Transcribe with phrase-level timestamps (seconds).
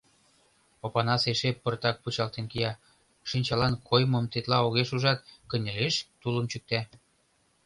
[0.85, 2.71] Опанас эше пыртак вучалтен кия,
[3.29, 6.81] шинчалан коймым тетла огеш ужат, кынелеш, тулым чӱкта.